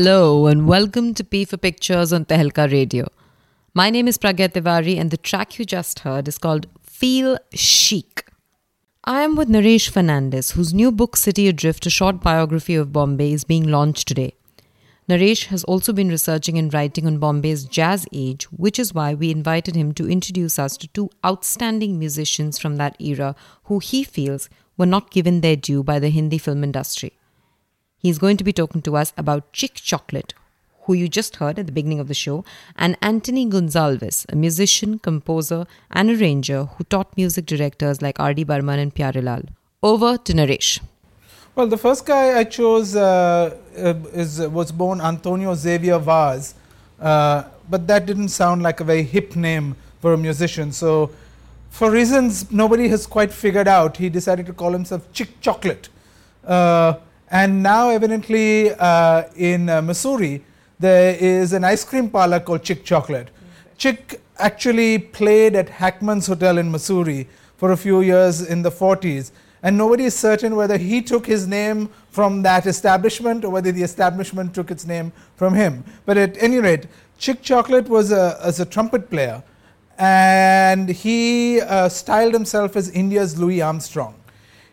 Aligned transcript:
Hello 0.00 0.46
and 0.46 0.66
welcome 0.66 1.12
to 1.12 1.22
P 1.22 1.44
for 1.44 1.58
Pictures 1.58 2.10
on 2.10 2.24
Tehelka 2.24 2.72
Radio. 2.72 3.06
My 3.74 3.90
name 3.90 4.08
is 4.08 4.16
Pragya 4.16 4.48
Tiwari 4.48 4.98
and 4.98 5.10
the 5.10 5.18
track 5.18 5.58
you 5.58 5.66
just 5.66 5.98
heard 5.98 6.26
is 6.26 6.38
called 6.38 6.68
Feel 6.82 7.36
Chic. 7.52 8.24
I 9.04 9.20
am 9.20 9.36
with 9.36 9.50
Naresh 9.50 9.90
Fernandes, 9.90 10.52
whose 10.52 10.72
new 10.72 10.90
book 10.90 11.18
City 11.18 11.48
Adrift, 11.48 11.84
a 11.84 11.90
short 11.90 12.22
biography 12.22 12.76
of 12.76 12.94
Bombay, 12.94 13.34
is 13.34 13.44
being 13.44 13.68
launched 13.68 14.08
today. 14.08 14.32
Naresh 15.06 15.48
has 15.48 15.64
also 15.64 15.92
been 15.92 16.08
researching 16.08 16.56
and 16.56 16.72
writing 16.72 17.06
on 17.06 17.18
Bombay's 17.18 17.64
jazz 17.64 18.06
age, 18.10 18.44
which 18.44 18.78
is 18.78 18.94
why 18.94 19.12
we 19.12 19.30
invited 19.30 19.74
him 19.74 19.92
to 19.92 20.10
introduce 20.10 20.58
us 20.58 20.78
to 20.78 20.88
two 20.88 21.10
outstanding 21.26 21.98
musicians 21.98 22.58
from 22.58 22.76
that 22.76 22.96
era 22.98 23.36
who 23.64 23.80
he 23.80 24.02
feels 24.02 24.48
were 24.78 24.86
not 24.86 25.10
given 25.10 25.42
their 25.42 25.56
due 25.56 25.82
by 25.82 25.98
the 25.98 26.08
Hindi 26.08 26.38
film 26.38 26.64
industry. 26.64 27.19
He's 28.02 28.18
going 28.18 28.38
to 28.38 28.44
be 28.44 28.52
talking 28.52 28.80
to 28.82 28.96
us 28.96 29.12
about 29.18 29.44
Chic 29.52 29.74
Chocolate, 29.74 30.32
who 30.84 30.94
you 30.94 31.06
just 31.06 31.36
heard 31.36 31.58
at 31.58 31.66
the 31.66 31.72
beginning 31.72 32.00
of 32.00 32.08
the 32.08 32.14
show, 32.14 32.46
and 32.74 32.96
Anthony 33.02 33.44
Gonsalves, 33.46 34.24
a 34.32 34.36
musician, 34.36 34.98
composer, 34.98 35.66
and 35.90 36.08
arranger 36.10 36.64
who 36.64 36.84
taught 36.84 37.14
music 37.14 37.44
directors 37.44 38.00
like 38.00 38.18
R.D. 38.18 38.44
Burman 38.44 38.78
and 38.78 38.94
Pyarelal. 38.94 39.48
Over 39.82 40.16
to 40.16 40.32
Naresh. 40.32 40.80
Well, 41.54 41.66
the 41.66 41.76
first 41.76 42.06
guy 42.06 42.38
I 42.38 42.44
chose 42.44 42.96
uh, 42.96 43.54
uh 43.76 43.94
is, 44.14 44.40
was 44.40 44.72
born 44.72 45.02
Antonio 45.02 45.54
Xavier 45.54 45.98
Vaz, 45.98 46.54
uh, 46.98 47.44
but 47.68 47.86
that 47.86 48.06
didn't 48.06 48.28
sound 48.28 48.62
like 48.62 48.80
a 48.80 48.84
very 48.84 49.02
hip 49.02 49.36
name 49.36 49.76
for 50.00 50.14
a 50.14 50.16
musician. 50.18 50.72
So, 50.72 51.10
for 51.68 51.90
reasons 51.90 52.50
nobody 52.50 52.88
has 52.88 53.06
quite 53.06 53.30
figured 53.30 53.68
out, 53.68 53.98
he 53.98 54.08
decided 54.08 54.46
to 54.46 54.54
call 54.54 54.72
himself 54.72 55.12
Chick 55.12 55.38
Chocolate. 55.42 55.90
Uh, 56.46 56.94
and 57.30 57.62
now, 57.62 57.90
evidently, 57.90 58.72
uh, 58.72 59.24
in 59.36 59.68
uh, 59.68 59.80
Mussoorie, 59.80 60.42
there 60.80 61.14
is 61.14 61.52
an 61.52 61.62
ice 61.62 61.84
cream 61.84 62.10
parlor 62.10 62.40
called 62.40 62.62
Chick 62.64 62.84
Chocolate. 62.84 63.26
Mm-hmm. 63.26 63.72
Chic 63.76 64.20
actually 64.38 64.98
played 64.98 65.54
at 65.54 65.68
Hakman's 65.68 66.26
Hotel 66.26 66.58
in 66.58 66.72
Mussoorie 66.72 67.26
for 67.56 67.72
a 67.72 67.76
few 67.76 68.00
years 68.00 68.40
in 68.40 68.62
the 68.62 68.70
40s. 68.70 69.30
And 69.62 69.76
nobody 69.76 70.04
is 70.04 70.14
certain 70.18 70.56
whether 70.56 70.78
he 70.78 71.02
took 71.02 71.26
his 71.26 71.46
name 71.46 71.90
from 72.08 72.42
that 72.42 72.66
establishment 72.66 73.44
or 73.44 73.50
whether 73.50 73.70
the 73.70 73.82
establishment 73.82 74.54
took 74.54 74.70
its 74.70 74.86
name 74.86 75.12
from 75.36 75.54
him. 75.54 75.84
But 76.06 76.16
at 76.16 76.42
any 76.42 76.58
rate, 76.58 76.86
Chic 77.18 77.42
Chocolate 77.42 77.88
was 77.88 78.10
a, 78.10 78.40
as 78.42 78.58
a 78.58 78.64
trumpet 78.64 79.10
player 79.10 79.42
and 79.98 80.88
he 80.88 81.60
uh, 81.60 81.90
styled 81.90 82.32
himself 82.32 82.74
as 82.74 82.88
India's 82.88 83.38
Louis 83.38 83.60
Armstrong 83.60 84.14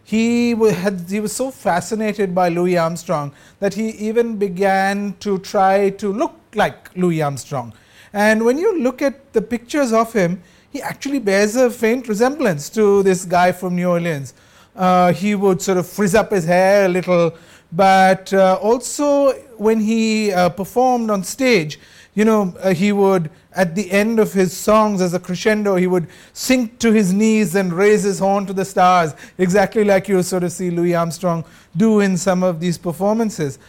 he, 0.08 0.52
had, 0.52 1.04
he 1.10 1.20
was 1.20 1.36
so 1.36 1.52
fascinated 1.52 2.34
by 2.34 2.48
Louis 2.48 2.78
Armstrong 2.78 3.34
that 3.60 3.74
he 3.74 3.90
even 3.90 4.38
began 4.38 5.14
to 5.20 5.38
try 5.40 5.90
to 5.90 6.14
look 6.14 6.34
like 6.56 6.96
Louis 6.96 7.22
Armstrong. 7.22 7.74
And 8.14 8.46
when 8.46 8.58
you 8.58 8.80
look 8.80 9.02
at 9.02 9.34
the 9.34 9.42
pictures 9.42 9.92
of 9.92 10.14
him, 10.14 10.42
he 10.70 10.82
actually 10.82 11.20
bears 11.20 11.58
a 11.58 11.70
faint 11.70 12.08
resemblance 12.08 12.70
to 12.70 13.04
this 13.04 13.26
guy 13.26 13.52
from 13.52 13.76
New 13.76 13.90
Orleans. 13.90 14.34
Uh, 14.78 15.12
he 15.12 15.36
would 15.36 15.62
sort 15.62 15.78
of 15.78 15.86
frizz 15.86 16.16
up 16.16 16.32
his 16.32 16.46
hair 16.46 16.86
a 16.86 16.88
little, 16.88 17.36
but 17.74 18.32
uh, 18.34 18.58
also 18.62 19.34
when 19.58 19.82
he 19.82 20.32
uh, 20.32 20.48
performed 20.48 21.10
on 21.10 21.22
stage, 21.22 21.82
you 22.18 22.26
know, 22.26 22.52
uh, 22.62 22.74
he 22.74 22.92
would 22.92 23.30
at 23.54 23.76
the 23.76 23.92
end 23.92 24.20
of 24.20 24.34
his 24.34 24.52
songs 24.52 25.02
as 25.02 25.14
a 25.14 25.20
crescendo, 25.20 25.76
he 25.76 25.86
would 25.86 26.08
sink 26.34 26.80
to 26.80 26.92
his 26.92 27.14
knees 27.14 27.54
and 27.54 27.72
raise 27.72 28.02
his 28.02 28.18
horn 28.18 28.48
to 28.48 28.54
the 28.54 28.66
stars, 28.66 29.14
exactly 29.38 29.84
like 29.84 30.08
you 30.08 30.24
sort 30.24 30.44
of 30.44 30.52
see 30.52 30.72
Louis 30.72 30.96
Armstrong 30.96 31.46
do 31.76 32.00
in 32.00 32.18
some 32.18 32.42
of 32.42 32.60
these 32.60 32.76
performances. 32.76 33.60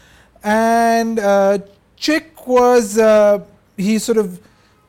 And 0.42 1.19
uh, 1.19 1.58
Chic 1.97 2.47
was, 2.47 2.97
uh, 2.97 3.41
he 3.76 3.98
sort 3.98 4.16
of, 4.16 4.41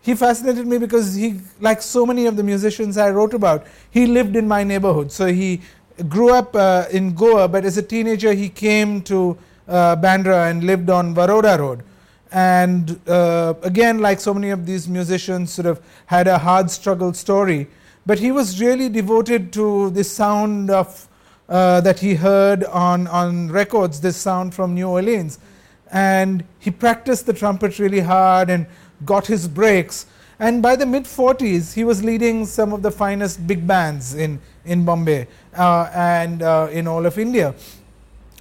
he 0.02 0.16
fascinated 0.16 0.66
me 0.66 0.78
because 0.78 1.16
he, 1.16 1.42
like 1.60 1.82
so 1.82 2.06
many 2.06 2.28
of 2.28 2.38
the 2.38 2.44
musicians 2.44 2.98
I 2.98 3.10
wrote 3.10 3.34
about, 3.34 3.68
he 3.92 4.08
lived 4.08 4.38
in 4.38 4.48
my 4.48 4.64
neighborhood. 4.64 5.12
So 5.12 5.26
he 5.26 5.60
grew 6.08 6.30
up 6.34 6.56
uh, 6.56 6.86
in 6.92 7.14
Goa, 7.14 7.50
but 7.50 7.66
as 7.66 7.78
a 7.78 7.84
teenager, 7.84 8.32
he 8.32 8.48
came 8.48 9.02
to 9.02 9.38
uh, 9.68 9.98
Bandra 9.98 10.50
and 10.50 10.64
lived 10.64 10.90
on 10.90 11.14
Baroda 11.14 11.58
Road 11.60 11.84
and 12.32 13.00
uh, 13.08 13.54
again 13.64 14.00
like 14.00 14.20
so 14.20 14.34
many 14.34 14.50
of 14.50 14.66
these 14.66 14.88
musicians 14.88 15.52
sort 15.52 15.66
of 15.66 15.82
had 16.06 16.28
a 16.28 16.38
hard 16.38 16.70
struggle 16.70 17.14
story 17.14 17.68
but 18.06 18.20
he 18.20 18.32
was 18.32 18.60
really 18.60 18.90
devoted 18.90 19.54
to 19.54 19.90
this 19.92 20.12
sound 20.12 20.72
of 20.72 21.08
uh, 21.50 21.82
that 21.82 22.00
he 22.00 22.16
heard 22.16 22.64
on 22.66 23.08
on 23.08 23.50
records 23.50 24.02
this 24.02 24.16
sound 24.16 24.54
from 24.54 24.74
new 24.74 24.88
orleans. 24.88 25.40
And 25.92 26.44
he 26.60 26.70
practiced 26.70 27.26
the 27.26 27.34
trumpet 27.34 27.80
really 27.80 28.02
hard 28.02 28.50
and 28.50 28.68
got 29.06 29.28
his 29.28 29.48
breaks. 29.48 30.06
And 30.40 30.62
by 30.62 30.76
the 30.76 30.86
mid 30.86 31.04
40s 31.04 31.74
he 31.74 31.84
was 31.84 32.04
leading 32.04 32.46
some 32.46 32.72
of 32.72 32.82
the 32.82 32.92
finest 32.92 33.46
big 33.46 33.68
bands 33.68 34.16
in 34.16 34.40
in 34.66 34.86
bombay 34.86 35.28
uh, 35.58 35.90
and 35.94 36.42
uh, 36.42 36.70
in 36.72 36.88
all 36.88 37.06
of 37.06 37.18
india. 37.18 37.54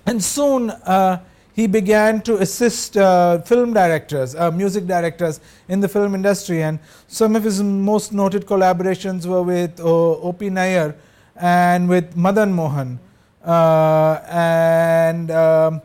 And 0.06 0.22
soon 0.22 0.70
uh, 0.70 1.20
he 1.58 1.66
began 1.66 2.20
to 2.22 2.36
assist 2.36 2.96
uh, 2.96 3.40
film 3.40 3.72
directors, 3.74 4.36
uh, 4.36 4.48
music 4.48 4.86
directors 4.86 5.40
in 5.66 5.80
the 5.80 5.88
film 5.88 6.14
industry. 6.14 6.62
And 6.62 6.78
some 7.08 7.34
of 7.34 7.42
his 7.42 7.60
most 7.60 8.12
noted 8.12 8.46
collaborations 8.46 9.26
were 9.26 9.42
with 9.42 9.80
uh, 9.80 10.28
O.P. 10.28 10.50
Nayyar 10.50 10.94
and 11.34 11.88
with 11.88 12.16
Madan 12.16 12.52
Mohan. 12.52 13.00
Uh, 13.44 14.20
and 14.30 15.32
um, 15.32 15.82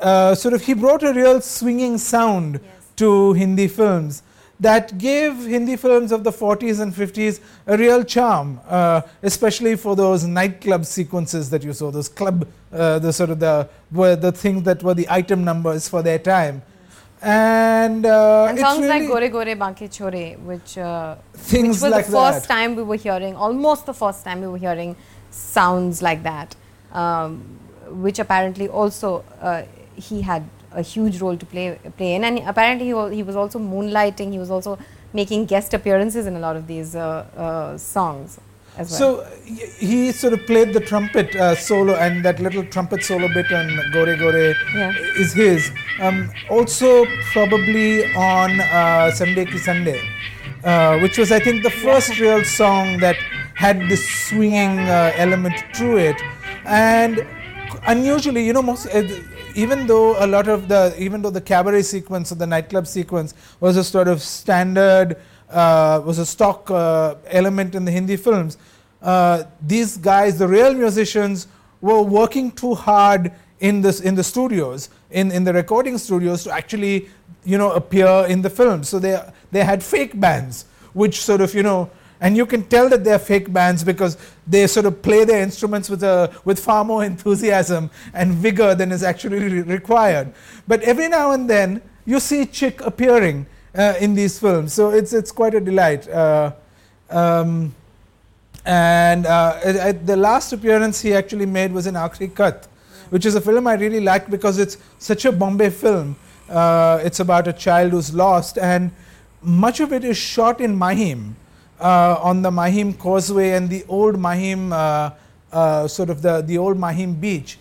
uh, 0.00 0.34
sort 0.34 0.54
of 0.54 0.62
he 0.62 0.72
brought 0.72 1.02
a 1.02 1.12
real 1.12 1.42
swinging 1.42 1.98
sound 1.98 2.58
yes. 2.62 2.92
to 2.96 3.34
Hindi 3.34 3.68
films 3.68 4.22
that 4.60 4.96
gave 4.98 5.44
Hindi 5.44 5.76
films 5.76 6.12
of 6.12 6.24
the 6.24 6.30
40s 6.30 6.80
and 6.80 6.92
50s 6.92 7.40
a 7.66 7.76
real 7.76 8.02
charm, 8.04 8.60
uh, 8.66 9.02
especially 9.22 9.76
for 9.76 9.94
those 9.94 10.24
nightclub 10.24 10.86
sequences 10.86 11.50
that 11.50 11.62
you 11.62 11.72
saw, 11.72 11.90
those 11.90 12.08
club, 12.08 12.46
uh, 12.72 12.98
the 12.98 13.12
sort 13.12 13.30
of 13.30 13.40
the 13.40 13.68
were 13.92 14.16
the 14.16 14.32
things 14.32 14.62
that 14.64 14.82
were 14.82 14.94
the 14.94 15.06
item 15.10 15.44
numbers 15.44 15.88
for 15.88 16.02
their 16.02 16.18
time. 16.18 16.62
And, 17.22 18.04
uh, 18.04 18.46
and 18.48 18.58
songs 18.58 18.80
really 18.80 19.08
like 19.08 19.08
Gore 19.08 19.28
Gore 19.44 19.56
Banke 19.56 19.90
Chore, 19.90 20.36
which, 20.44 20.78
uh, 20.78 21.16
things 21.34 21.82
which 21.82 21.82
was 21.82 21.90
like 21.90 22.06
the 22.06 22.12
first 22.12 22.48
that. 22.48 22.54
time 22.54 22.76
we 22.76 22.82
were 22.82 22.96
hearing, 22.96 23.34
almost 23.34 23.86
the 23.86 23.94
first 23.94 24.24
time 24.24 24.40
we 24.40 24.46
were 24.46 24.58
hearing 24.58 24.96
sounds 25.30 26.02
like 26.02 26.22
that, 26.22 26.54
um, 26.92 27.58
which 27.88 28.18
apparently 28.18 28.68
also 28.68 29.24
uh, 29.40 29.62
he 29.96 30.20
had 30.22 30.44
a 30.76 30.82
huge 30.82 31.20
role 31.20 31.36
to 31.36 31.46
play 31.52 31.66
play 31.96 32.14
in. 32.16 32.24
And 32.24 32.38
apparently, 32.54 32.86
he, 32.86 33.16
he 33.16 33.22
was 33.22 33.36
also 33.44 33.58
moonlighting. 33.58 34.32
He 34.36 34.38
was 34.38 34.50
also 34.50 34.78
making 35.12 35.46
guest 35.46 35.74
appearances 35.74 36.26
in 36.26 36.36
a 36.36 36.42
lot 36.48 36.56
of 36.56 36.66
these 36.72 36.94
uh, 36.94 37.26
uh, 37.36 37.78
songs. 37.78 38.38
Well. 38.76 38.86
So 38.86 39.26
he 39.78 40.12
sort 40.12 40.34
of 40.34 40.40
played 40.46 40.74
the 40.74 40.80
trumpet 40.80 41.34
uh, 41.34 41.54
solo, 41.54 41.94
and 41.94 42.22
that 42.26 42.40
little 42.40 42.64
trumpet 42.74 43.02
solo 43.04 43.28
bit 43.36 43.50
on 43.50 43.68
Gore 43.92 44.14
Gore 44.16 44.54
yeah. 44.74 44.92
is 45.22 45.32
his. 45.32 45.70
Um, 45.98 46.30
also, 46.50 47.06
probably 47.32 48.04
on 48.14 48.60
uh, 48.60 49.10
Sunday 49.12 49.46
Ki 49.46 49.56
Sunday, 49.56 49.98
uh, 50.62 50.98
which 50.98 51.16
was, 51.16 51.32
I 51.32 51.40
think, 51.46 51.62
the 51.62 51.70
first 51.70 52.18
yeah. 52.18 52.24
real 52.24 52.44
song 52.44 52.98
that 52.98 53.16
had 53.54 53.80
this 53.88 54.04
swinging 54.28 54.78
uh, 54.80 55.12
element 55.16 55.56
to 55.80 55.96
it. 55.96 56.16
And 56.66 57.26
unusually, 57.86 58.44
you 58.44 58.52
know, 58.52 58.62
most 58.62 58.86
uh, 58.88 59.02
even 59.56 59.86
though 59.86 60.22
a 60.22 60.26
lot 60.26 60.48
of 60.48 60.68
the 60.68 60.94
even 60.98 61.22
though 61.22 61.30
the 61.30 61.40
cabaret 61.40 61.82
sequence 61.82 62.30
or 62.30 62.36
the 62.36 62.46
nightclub 62.46 62.86
sequence 62.86 63.34
was 63.58 63.76
a 63.76 63.82
sort 63.84 64.06
of 64.06 64.22
standard 64.22 65.16
uh, 65.50 66.02
was 66.04 66.18
a 66.18 66.26
stock 66.26 66.70
uh, 66.70 67.14
element 67.28 67.74
in 67.74 67.84
the 67.84 67.90
Hindi 67.90 68.16
films, 68.16 68.58
uh, 69.02 69.44
these 69.62 69.96
guys, 69.96 70.38
the 70.38 70.48
real 70.48 70.74
musicians, 70.74 71.46
were 71.80 72.02
working 72.02 72.50
too 72.50 72.74
hard 72.74 73.32
in 73.60 73.80
this 73.80 74.00
in 74.00 74.14
the 74.14 74.24
studios, 74.24 74.90
in, 75.10 75.30
in 75.30 75.44
the 75.44 75.52
recording 75.52 75.96
studios, 75.98 76.44
to 76.44 76.50
actually 76.50 77.08
you 77.44 77.56
know 77.56 77.72
appear 77.72 78.26
in 78.28 78.42
the 78.42 78.50
films. 78.50 78.88
So 78.88 78.98
they 78.98 79.20
they 79.52 79.64
had 79.64 79.82
fake 79.82 80.18
bands, 80.18 80.66
which 80.92 81.22
sort 81.22 81.40
of 81.40 81.54
you 81.54 81.62
know 81.62 81.90
and 82.20 82.36
you 82.36 82.46
can 82.46 82.64
tell 82.64 82.88
that 82.88 83.04
they're 83.04 83.18
fake 83.18 83.52
bands 83.52 83.84
because 83.84 84.16
they 84.46 84.66
sort 84.66 84.86
of 84.86 85.02
play 85.02 85.24
their 85.24 85.42
instruments 85.42 85.90
with, 85.90 86.02
a, 86.02 86.32
with 86.44 86.58
far 86.58 86.84
more 86.84 87.04
enthusiasm 87.04 87.90
and 88.14 88.32
vigor 88.32 88.74
than 88.74 88.92
is 88.92 89.02
actually 89.02 89.38
re- 89.38 89.62
required. 89.62 90.32
But 90.66 90.82
every 90.82 91.08
now 91.08 91.32
and 91.32 91.48
then, 91.48 91.82
you 92.04 92.20
see 92.20 92.48
Chic 92.50 92.80
appearing 92.80 93.46
uh, 93.74 93.94
in 94.00 94.14
these 94.14 94.38
films. 94.38 94.72
So 94.72 94.90
it's, 94.90 95.12
it's 95.12 95.32
quite 95.32 95.54
a 95.54 95.60
delight. 95.60 96.08
Uh, 96.08 96.52
um, 97.10 97.74
and 98.64 99.26
uh, 99.26 99.92
the 100.04 100.16
last 100.16 100.52
appearance 100.52 101.00
he 101.00 101.14
actually 101.14 101.46
made 101.46 101.72
was 101.72 101.86
in 101.86 101.94
Aakhri 101.94 102.34
Khat, 102.34 102.66
which 103.10 103.26
is 103.26 103.34
a 103.34 103.40
film 103.40 103.66
I 103.66 103.74
really 103.74 104.00
like 104.00 104.28
because 104.30 104.58
it's 104.58 104.78
such 104.98 105.24
a 105.24 105.32
Bombay 105.32 105.70
film. 105.70 106.16
Uh, 106.48 107.00
it's 107.02 107.20
about 107.20 107.46
a 107.46 107.52
child 107.52 107.92
who's 107.92 108.14
lost, 108.14 108.58
and 108.58 108.90
much 109.42 109.80
of 109.80 109.92
it 109.92 110.04
is 110.04 110.16
shot 110.16 110.60
in 110.60 110.76
Mahim 110.76 111.36
uh, 111.80 112.18
on 112.20 112.42
the 112.42 112.50
Mahim 112.50 112.92
Causeway 112.92 113.50
and 113.52 113.68
the 113.68 113.84
old 113.88 114.18
Mahim, 114.18 114.72
uh, 114.72 115.10
uh, 115.52 115.88
sort 115.88 116.10
of 116.10 116.22
the, 116.22 116.42
the 116.42 116.58
old 116.58 116.78
Mahim 116.78 117.14
beach. 117.14 117.58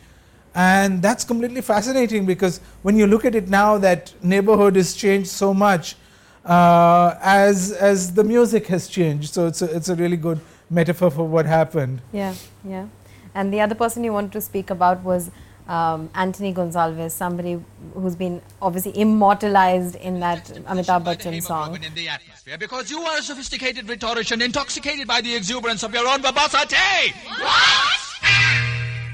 And 0.53 1.01
that's 1.01 1.25
completely 1.25 1.61
fascinating 1.61 2.25
because 2.25 2.61
when 2.81 2.97
you 2.97 3.07
look 3.07 3.25
at 3.25 3.35
it 3.35 3.49
now, 3.49 3.77
that 3.79 4.13
neighborhood 4.23 4.77
has 4.77 4.93
changed 4.93 5.27
so 5.27 5.53
much 5.53 5.97
uh, 6.45 7.15
as 7.21 7.71
as 7.73 8.13
the 8.13 8.23
music 8.23 8.67
has 8.67 8.87
changed. 8.87 9.33
So 9.33 9.47
it's 9.47 9.61
a, 9.61 9.75
it's 9.75 9.89
a 9.89 9.95
really 9.95 10.15
good 10.15 10.39
metaphor 10.69 11.11
for 11.11 11.27
what 11.27 11.45
happened. 11.45 12.01
Yeah, 12.13 12.35
yeah. 12.63 12.87
And 13.33 13.53
the 13.53 13.59
other 13.59 13.75
person 13.75 14.03
you 14.03 14.13
wanted 14.13 14.31
to 14.31 14.41
speak 14.41 14.69
about 14.69 15.03
was 15.03 15.29
um, 15.67 16.09
Anthony 16.13 16.53
Gonsalves, 16.53 17.11
somebody 17.11 17.59
who's 17.93 18.15
been 18.15 18.41
obviously 18.61 18.99
immortalized 18.99 19.95
in 19.95 20.19
that 20.19 20.45
Amitabh 20.45 21.03
Bachchan 21.03 21.41
song. 21.41 21.75
In 21.75 21.93
the 21.93 22.07
atmosphere 22.07 22.57
because 22.57 22.91
you 22.91 23.01
are 23.01 23.17
a 23.17 23.21
sophisticated 23.21 23.89
rhetorician, 23.89 24.41
intoxicated 24.41 25.07
by 25.07 25.21
the 25.21 25.35
exuberance 25.35 25.83
of 25.83 25.93
your 25.93 26.07
own 26.07 26.21
verbosity. 26.21 27.13
What? 27.39 27.99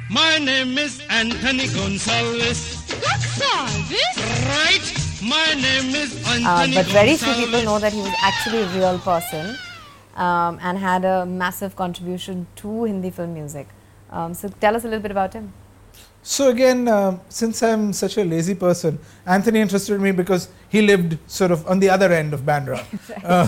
My 0.09 0.37
name 0.39 0.77
is 0.77 1.01
Anthony 1.09 1.67
Gonzalez. 1.67 2.83
Gonsalves? 2.89 3.91
Right. 4.49 5.01
My 5.23 5.53
name 5.53 5.95
is 5.95 6.27
uh, 6.27 6.31
Anthony 6.31 6.77
uh, 6.77 6.83
But 6.83 6.91
very 6.91 7.15
few 7.15 7.33
people 7.33 7.63
know 7.63 7.79
that 7.79 7.93
he 7.93 7.99
was 7.99 8.13
actually 8.21 8.63
a 8.63 8.67
real 8.69 8.99
person 8.99 9.55
um, 10.15 10.59
and 10.61 10.77
had 10.77 11.05
a 11.05 11.25
massive 11.25 11.75
contribution 11.75 12.47
to 12.57 12.83
Hindi 12.83 13.09
film 13.11 13.33
music. 13.33 13.67
Um, 14.09 14.33
so 14.33 14.49
tell 14.49 14.75
us 14.75 14.83
a 14.83 14.87
little 14.87 15.01
bit 15.01 15.11
about 15.11 15.33
him. 15.33 15.53
So 16.23 16.49
again, 16.49 16.87
uh, 16.87 17.17
since 17.29 17.63
I'm 17.63 17.93
such 17.93 18.17
a 18.17 18.23
lazy 18.23 18.53
person, 18.53 18.99
Anthony 19.25 19.59
interested 19.59 19.99
me 19.99 20.11
because 20.11 20.49
he 20.69 20.83
lived 20.83 21.17
sort 21.25 21.49
of 21.49 21.65
on 21.67 21.79
the 21.79 21.89
other 21.89 22.13
end 22.13 22.33
of 22.33 22.41
Bandra, 22.41 22.77
right. 23.09 23.25
uh, 23.25 23.47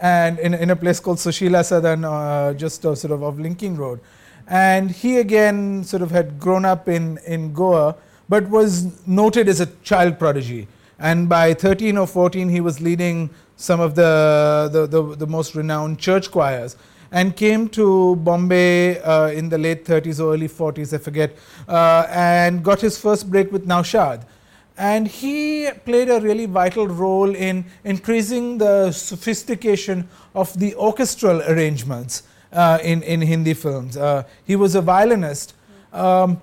and 0.00 0.38
in, 0.38 0.54
in 0.54 0.70
a 0.70 0.76
place 0.76 1.00
called 1.00 1.18
Sushila 1.18 1.60
Sadan, 1.60 2.04
uh, 2.04 2.54
just 2.54 2.80
sort 2.80 3.04
of 3.04 3.22
off 3.22 3.36
Linking 3.36 3.76
Road. 3.76 4.00
And 4.46 4.90
he 4.90 5.18
again 5.18 5.84
sort 5.84 6.02
of 6.02 6.10
had 6.10 6.40
grown 6.40 6.64
up 6.64 6.88
in, 6.88 7.18
in 7.26 7.52
Goa, 7.52 7.96
but 8.28 8.48
was 8.48 9.06
noted 9.06 9.48
as 9.48 9.60
a 9.60 9.66
child 9.82 10.18
prodigy. 10.18 10.66
And 10.98 11.28
by 11.28 11.52
13 11.52 11.98
or 11.98 12.06
14, 12.06 12.48
he 12.48 12.60
was 12.60 12.80
leading 12.80 13.28
some 13.56 13.80
of 13.80 13.94
the, 13.94 14.70
the, 14.72 14.86
the, 14.86 15.16
the 15.16 15.26
most 15.26 15.54
renowned 15.54 15.98
church 15.98 16.30
choirs 16.30 16.76
and 17.14 17.36
came 17.36 17.68
to 17.68 18.16
Bombay 18.16 19.00
uh, 19.00 19.28
in 19.28 19.48
the 19.48 19.56
late 19.56 19.84
30s 19.84 20.18
or 20.18 20.34
early 20.34 20.48
40s, 20.48 20.92
I 20.92 20.98
forget, 20.98 21.36
uh, 21.68 22.06
and 22.10 22.64
got 22.64 22.80
his 22.80 22.98
first 22.98 23.30
break 23.30 23.52
with 23.52 23.68
Naushad. 23.68 24.24
And 24.76 25.06
he 25.06 25.70
played 25.84 26.10
a 26.10 26.20
really 26.20 26.46
vital 26.46 26.88
role 26.88 27.32
in 27.32 27.66
increasing 27.84 28.58
the 28.58 28.90
sophistication 28.90 30.08
of 30.34 30.58
the 30.58 30.74
orchestral 30.74 31.40
arrangements 31.42 32.24
uh, 32.52 32.80
in, 32.82 33.04
in 33.04 33.22
Hindi 33.22 33.54
films. 33.54 33.96
Uh, 33.96 34.24
he 34.44 34.56
was 34.56 34.74
a 34.74 34.82
violinist. 34.82 35.54
Um, 35.92 36.42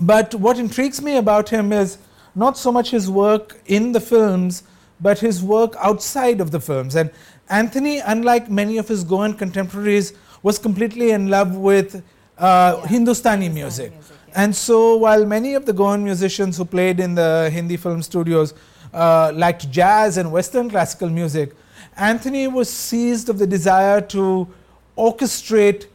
but 0.00 0.32
what 0.36 0.60
intrigues 0.60 1.02
me 1.02 1.16
about 1.16 1.48
him 1.48 1.72
is 1.72 1.98
not 2.36 2.56
so 2.56 2.70
much 2.70 2.90
his 2.90 3.10
work 3.10 3.60
in 3.66 3.90
the 3.90 4.00
films, 4.00 4.62
but 5.02 5.18
his 5.18 5.42
work 5.42 5.74
outside 5.78 6.40
of 6.40 6.52
the 6.52 6.60
films. 6.60 6.94
And 6.94 7.10
Anthony, 7.50 7.98
unlike 7.98 8.48
many 8.48 8.78
of 8.78 8.88
his 8.88 9.04
Goan 9.04 9.34
contemporaries, 9.34 10.14
was 10.42 10.58
completely 10.58 11.10
in 11.10 11.28
love 11.28 11.56
with 11.56 11.96
uh, 12.38 12.78
yeah. 12.78 12.86
Hindustani 12.86 13.48
music. 13.48 13.92
music 13.92 14.16
yeah. 14.28 14.44
And 14.44 14.56
so, 14.56 14.96
while 14.96 15.26
many 15.26 15.54
of 15.54 15.66
the 15.66 15.72
Goan 15.72 16.02
musicians 16.04 16.56
who 16.56 16.64
played 16.64 17.00
in 17.00 17.14
the 17.14 17.50
Hindi 17.52 17.76
film 17.76 18.02
studios 18.02 18.54
uh, 18.94 19.32
liked 19.34 19.70
jazz 19.70 20.16
and 20.16 20.32
Western 20.32 20.70
classical 20.70 21.10
music, 21.10 21.52
Anthony 21.96 22.48
was 22.48 22.70
seized 22.70 23.28
of 23.28 23.38
the 23.38 23.46
desire 23.46 24.00
to 24.00 24.48
orchestrate 24.96 25.86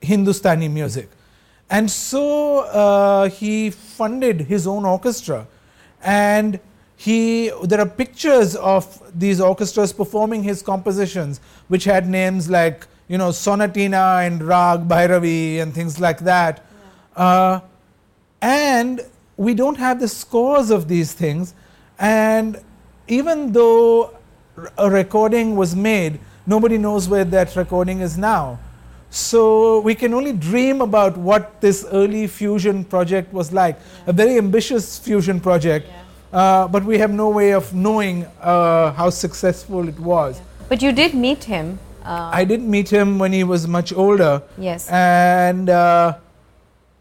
Hindustani 0.00 0.68
music. 0.68 1.08
And 1.70 1.90
so 1.90 2.60
uh, 2.60 3.28
he 3.28 3.70
funded 3.70 4.42
his 4.42 4.66
own 4.66 4.84
orchestra. 4.84 5.46
And 6.02 6.60
he 6.96 7.52
there 7.62 7.80
are 7.80 7.86
pictures 7.86 8.56
of 8.56 9.02
these 9.18 9.40
orchestras 9.40 9.92
performing 9.92 10.42
his 10.42 10.62
compositions 10.62 11.40
which 11.68 11.84
had 11.84 12.08
names 12.08 12.48
like 12.48 12.86
you 13.06 13.18
know 13.18 13.28
sonatina 13.28 14.26
and 14.26 14.42
rag 14.42 14.88
bhairavi 14.88 15.60
and 15.60 15.74
things 15.74 16.00
like 16.00 16.20
that. 16.20 16.64
Yeah. 17.16 17.22
uh, 17.22 17.60
and 18.40 19.02
we 19.36 19.54
don't 19.54 19.76
have 19.76 20.00
the 20.00 20.08
scores 20.08 20.70
of 20.70 20.88
these 20.88 21.12
things. 21.12 21.52
And 21.98 22.62
even 23.08 23.52
though 23.52 24.16
a 24.78 24.88
recording 24.90 25.56
was 25.56 25.76
made 25.76 26.18
nobody 26.46 26.78
knows 26.78 27.08
where 27.08 27.24
that 27.24 27.54
recording 27.56 28.00
is 28.00 28.16
now. 28.16 28.58
So 29.10 29.80
we 29.80 29.94
can 29.94 30.14
only 30.14 30.32
dream 30.32 30.80
about 30.80 31.16
what 31.16 31.60
this 31.60 31.84
early 31.92 32.26
fusion 32.26 32.84
project 32.84 33.32
was 33.32 33.52
like. 33.52 33.76
Yeah. 33.76 34.10
a 34.10 34.12
very 34.12 34.38
ambitious 34.38 34.98
fusion 34.98 35.40
project. 35.40 35.86
Yeah 35.88 36.02
uh, 36.36 36.68
but 36.68 36.84
we 36.84 36.98
have 36.98 37.10
no 37.10 37.30
way 37.30 37.52
of 37.54 37.72
knowing 37.72 38.26
uh, 38.42 38.92
how 38.92 39.08
successful 39.08 39.88
it 39.88 39.98
was. 39.98 40.40
But 40.68 40.82
you 40.82 40.92
did 40.92 41.14
meet 41.14 41.44
him. 41.44 41.78
Uh, 42.04 42.30
I 42.32 42.44
did 42.44 42.60
meet 42.60 42.90
him 42.90 43.18
when 43.18 43.32
he 43.32 43.42
was 43.42 43.66
much 43.66 43.92
older. 43.92 44.42
Yes. 44.58 44.88
And 44.90 45.70
uh, 45.70 46.18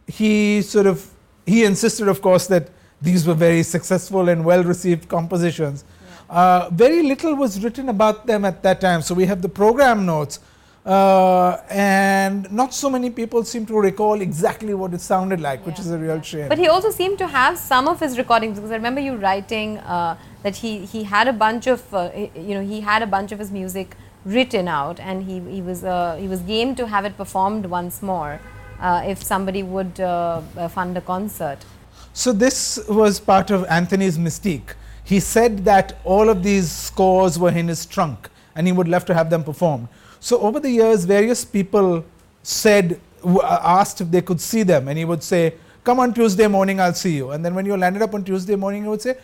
he 0.07 0.61
sort 0.61 0.87
of 0.87 1.11
he 1.45 1.65
insisted, 1.65 2.07
of 2.07 2.21
course, 2.21 2.47
that 2.47 2.69
these 3.01 3.27
were 3.27 3.33
very 3.33 3.61
successful 3.61 4.29
and 4.29 4.45
well 4.45 4.63
received 4.63 5.09
compositions. 5.09 5.83
Yeah. 5.83 6.35
Uh, 6.35 6.69
very 6.71 7.03
little 7.03 7.35
was 7.35 7.61
written 7.61 7.89
about 7.89 8.25
them 8.25 8.45
at 8.45 8.63
that 8.63 8.79
time. 8.79 9.01
So 9.01 9.13
we 9.13 9.25
have 9.25 9.41
the 9.41 9.49
program 9.49 10.05
notes 10.05 10.39
uh, 10.85 11.57
and 11.69 12.51
not 12.51 12.73
so 12.73 12.89
many 12.89 13.09
people 13.09 13.43
seem 13.43 13.65
to 13.65 13.75
recall 13.79 14.21
exactly 14.21 14.75
what 14.75 14.93
it 14.93 15.01
sounded 15.01 15.41
like, 15.41 15.61
yeah. 15.61 15.65
which 15.65 15.79
is 15.79 15.89
a 15.89 15.97
real 15.97 16.21
shame. 16.21 16.47
But 16.47 16.59
he 16.59 16.67
also 16.67 16.91
seemed 16.91 17.17
to 17.17 17.27
have 17.27 17.57
some 17.57 17.87
of 17.87 17.99
his 17.99 18.17
recordings 18.19 18.57
because 18.57 18.71
I 18.71 18.75
remember 18.75 19.01
you 19.01 19.15
writing 19.15 19.79
uh, 19.79 20.15
that 20.43 20.57
he, 20.57 20.85
he 20.85 21.03
had 21.03 21.27
a 21.27 21.33
bunch 21.33 21.65
of 21.65 21.91
uh, 21.93 22.11
you 22.35 22.53
know 22.53 22.61
he 22.61 22.81
had 22.81 23.01
a 23.01 23.07
bunch 23.07 23.31
of 23.31 23.39
his 23.39 23.51
music 23.51 23.95
written 24.25 24.67
out, 24.67 24.99
and 24.99 25.23
he 25.23 25.39
he 25.39 25.61
was 25.61 25.83
uh, 25.83 26.17
he 26.17 26.27
was 26.27 26.41
game 26.41 26.75
to 26.75 26.87
have 26.87 27.03
it 27.03 27.17
performed 27.17 27.65
once 27.65 28.03
more 28.03 28.39
uh, 28.79 29.03
if 29.07 29.23
somebody 29.23 29.63
would 29.63 29.99
uh, 29.99 30.41
fund 30.69 30.95
a 30.97 31.01
concert. 31.01 31.65
So 32.13 32.31
this 32.31 32.79
was 32.87 33.19
part 33.19 33.49
of 33.49 33.65
Anthony's 33.65 34.19
mystique. 34.19 34.75
He 35.03 35.19
said 35.19 35.65
that 35.65 35.97
all 36.03 36.29
of 36.29 36.43
these 36.43 36.71
scores 36.71 37.39
were 37.39 37.49
in 37.49 37.67
his 37.67 37.87
trunk, 37.87 38.29
and 38.55 38.67
he 38.67 38.73
would 38.73 38.87
love 38.87 39.05
to 39.05 39.15
have 39.15 39.31
them 39.31 39.43
performed. 39.43 39.87
So 40.25 40.39
over 40.39 40.59
the 40.59 40.71
years, 40.71 41.05
various 41.05 41.45
people 41.45 42.03
said, 42.41 42.99
uh, 43.23 43.59
asked 43.63 44.01
if 44.01 44.09
they 44.09 44.21
could 44.23 44.41
see 44.41 44.63
them, 44.63 44.87
and 44.87 44.97
he 44.97 45.05
would 45.05 45.21
say, 45.21 45.53
"Come 45.83 45.99
on 45.99 46.15
Tuesday 46.15 46.47
morning, 46.47 46.79
I'll 46.85 46.95
see 47.01 47.11
you." 47.15 47.29
And 47.29 47.45
then 47.45 47.53
when 47.53 47.67
you 47.67 47.77
landed 47.77 48.01
up 48.01 48.15
on 48.15 48.23
Tuesday 48.29 48.55
morning, 48.55 48.81
he 48.85 48.89
would 48.89 49.03
say, 49.03 49.17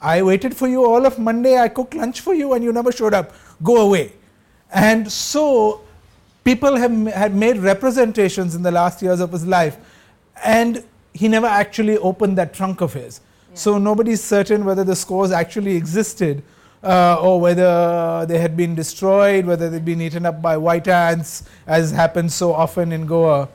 "I 0.00 0.20
waited 0.30 0.56
for 0.56 0.66
you 0.66 0.84
all 0.84 1.06
of 1.10 1.16
Monday. 1.28 1.54
I 1.66 1.68
cooked 1.68 1.94
lunch 1.94 2.22
for 2.22 2.34
you, 2.34 2.54
and 2.54 2.64
you 2.64 2.72
never 2.72 2.90
showed 2.90 3.14
up. 3.14 3.30
Go 3.62 3.76
away." 3.82 4.14
And 4.72 5.12
so 5.12 5.44
people 6.42 6.74
have 6.84 6.98
had 7.22 7.36
made 7.46 7.58
representations 7.58 8.56
in 8.56 8.68
the 8.68 8.74
last 8.80 9.00
years 9.00 9.20
of 9.20 9.30
his 9.30 9.46
life, 9.46 9.76
and 10.42 10.82
he 11.14 11.28
never 11.28 11.46
actually 11.46 11.98
opened 11.98 12.36
that 12.42 12.52
trunk 12.52 12.80
of 12.80 12.94
his. 12.94 13.20
Yeah. 13.20 13.56
So 13.66 13.78
nobody's 13.78 14.24
certain 14.24 14.64
whether 14.64 14.82
the 14.82 14.96
scores 14.96 15.30
actually 15.30 15.76
existed 15.76 16.42
uh, 16.82 17.20
or 17.20 17.40
whether 17.40 18.26
they 18.26 18.38
had 18.38 18.56
been 18.56 18.74
destroyed, 18.74 19.46
whether 19.46 19.68
they'd 19.70 19.84
been 19.84 20.00
eaten 20.00 20.26
up 20.26 20.40
by 20.40 20.56
white 20.56 20.88
ants, 20.88 21.44
as 21.66 21.90
happens 21.90 22.34
so 22.34 22.52
often 22.52 22.92
in 22.92 23.06
Goa. 23.06 23.48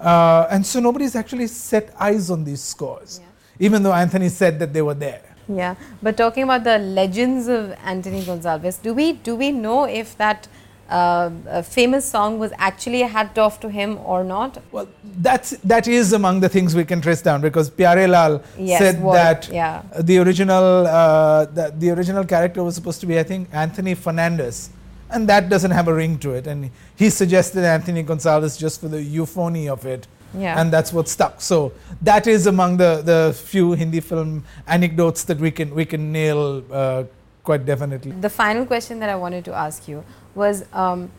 Yeah. 0.00 0.06
Uh, 0.06 0.48
and 0.50 0.64
so 0.64 0.80
nobody's 0.80 1.16
actually 1.16 1.46
set 1.46 1.94
eyes 1.98 2.30
on 2.30 2.44
these 2.44 2.62
scores, 2.62 3.20
yeah. 3.20 3.66
even 3.66 3.82
though 3.82 3.92
Anthony 3.92 4.28
said 4.28 4.58
that 4.58 4.72
they 4.72 4.82
were 4.82 4.94
there. 4.94 5.22
Yeah, 5.48 5.76
but 6.02 6.16
talking 6.16 6.42
about 6.42 6.64
the 6.64 6.78
legends 6.78 7.48
of 7.48 7.74
Anthony 7.82 8.22
Gonsalves, 8.22 8.82
do 8.82 8.92
we 8.92 9.12
do 9.14 9.34
we 9.34 9.50
know 9.50 9.84
if 9.84 10.16
that 10.18 10.46
uh, 10.88 11.30
a 11.48 11.62
famous 11.62 12.10
song 12.10 12.38
was 12.38 12.52
actually 12.58 13.02
a 13.02 13.06
hat 13.06 13.36
off 13.38 13.60
to 13.60 13.68
him 13.68 13.98
or 13.98 14.24
not? 14.24 14.58
Well, 14.72 14.88
that's 15.18 15.50
that 15.58 15.86
is 15.86 16.12
among 16.12 16.40
the 16.40 16.48
things 16.48 16.74
we 16.74 16.84
can 16.84 17.00
trace 17.00 17.22
down 17.22 17.40
because 17.40 17.70
Pyare 17.70 18.08
Lal 18.08 18.42
yes, 18.58 18.78
said 18.78 19.02
what, 19.02 19.14
that 19.14 19.48
yeah. 19.48 19.82
the 20.00 20.18
original 20.18 20.86
uh, 20.86 21.44
the, 21.46 21.74
the 21.76 21.90
original 21.90 22.24
character 22.24 22.64
was 22.64 22.74
supposed 22.74 23.00
to 23.00 23.06
be 23.06 23.18
I 23.18 23.22
think 23.22 23.48
Anthony 23.52 23.94
Fernandez, 23.94 24.70
and 25.10 25.28
that 25.28 25.48
doesn't 25.48 25.72
have 25.72 25.88
a 25.88 25.94
ring 25.94 26.18
to 26.20 26.32
it, 26.32 26.46
and 26.46 26.70
he 26.96 27.10
suggested 27.10 27.64
Anthony 27.64 28.02
Gonsalves 28.02 28.58
just 28.58 28.80
for 28.80 28.88
the 28.88 29.02
euphony 29.02 29.68
of 29.68 29.84
it. 29.84 30.06
Yeah. 30.34 30.60
And 30.60 30.70
that's 30.70 30.92
what 30.92 31.08
stuck. 31.08 31.40
So 31.40 31.72
that 32.02 32.26
is 32.26 32.46
among 32.46 32.76
the, 32.76 33.00
the 33.02 33.32
few 33.34 33.72
Hindi 33.72 34.00
film 34.00 34.44
anecdotes 34.66 35.24
that 35.24 35.38
we 35.38 35.50
can 35.50 35.74
we 35.74 35.86
can 35.86 36.12
nail 36.12 36.62
uh, 36.70 37.04
quite 37.42 37.64
definitely. 37.64 38.12
The 38.12 38.28
final 38.28 38.66
question 38.66 38.98
that 39.00 39.08
I 39.08 39.16
wanted 39.16 39.44
to 39.46 39.54
ask 39.54 39.88
you 39.88 40.04
was 40.38 40.64
um, 40.72 41.10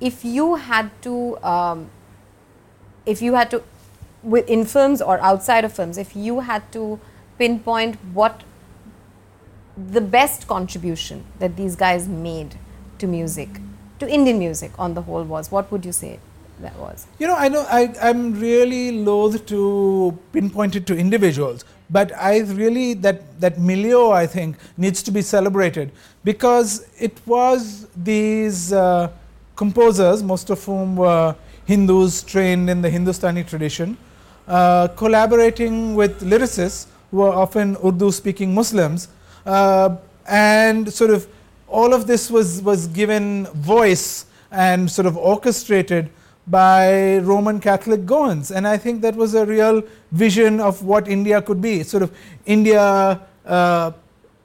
if 0.00 0.24
you 0.24 0.56
had 0.56 0.90
to, 1.02 1.38
um, 1.44 1.90
if 3.06 3.22
you 3.22 3.34
had 3.34 3.50
to, 3.52 3.62
in 4.48 4.64
films 4.64 5.00
or 5.02 5.20
outside 5.20 5.64
of 5.64 5.72
films, 5.72 5.98
if 5.98 6.16
you 6.16 6.40
had 6.40 6.70
to 6.72 6.98
pinpoint 7.38 7.96
what 8.12 8.42
the 9.76 10.00
best 10.00 10.46
contribution 10.48 11.24
that 11.38 11.56
these 11.56 11.76
guys 11.76 12.08
made 12.08 12.56
to 12.98 13.06
music, 13.06 13.60
to 13.98 14.08
Indian 14.08 14.38
music 14.38 14.72
on 14.78 14.94
the 14.94 15.02
whole 15.02 15.24
was, 15.24 15.50
what 15.50 15.70
would 15.70 15.84
you 15.84 15.92
say? 15.92 16.18
that 16.60 16.76
was? 16.78 17.06
You 17.18 17.26
know, 17.26 17.34
I 17.34 17.48
know 17.48 17.66
I, 17.68 17.94
I'm 18.00 18.38
really 18.38 18.92
loath 18.92 19.46
to 19.46 20.18
pinpoint 20.32 20.76
it 20.76 20.86
to 20.88 20.96
individuals, 20.96 21.64
but 21.94 22.12
I 22.16 22.40
really 22.60 22.94
that 23.06 23.18
that 23.40 23.58
milieu 23.58 24.10
I 24.10 24.26
think 24.26 24.56
needs 24.84 25.02
to 25.08 25.10
be 25.16 25.22
celebrated 25.22 25.92
because 26.24 26.86
it 26.98 27.20
was 27.24 27.86
these 28.10 28.72
uh, 28.72 29.10
composers, 29.56 30.22
most 30.22 30.50
of 30.50 30.64
whom 30.64 30.96
were 30.96 31.36
Hindus 31.66 32.22
trained 32.22 32.68
in 32.68 32.82
the 32.82 32.90
Hindustani 32.90 33.44
tradition, 33.44 33.96
uh, 34.48 34.88
collaborating 35.02 35.94
with 35.94 36.20
lyricists 36.32 36.86
who 37.10 37.22
are 37.22 37.32
often 37.32 37.76
Urdu 37.84 38.10
speaking 38.10 38.54
Muslims, 38.54 39.08
uh, 39.46 39.96
and 40.26 40.92
sort 40.92 41.10
of 41.10 41.28
all 41.68 41.94
of 41.94 42.06
this 42.06 42.30
was, 42.30 42.60
was 42.62 42.88
given 42.88 43.46
voice 43.54 44.26
and 44.50 44.90
sort 44.90 45.06
of 45.06 45.16
orchestrated 45.16 46.10
by 46.46 47.18
Roman 47.18 47.60
Catholic 47.60 48.04
Goans. 48.04 48.50
And 48.50 48.66
I 48.66 48.76
think 48.76 49.02
that 49.02 49.16
was 49.16 49.34
a 49.34 49.46
real 49.46 49.82
vision 50.12 50.60
of 50.60 50.82
what 50.82 51.08
India 51.08 51.40
could 51.40 51.60
be 51.60 51.82
sort 51.82 52.02
of 52.02 52.12
India 52.46 53.20
uh, 53.46 53.92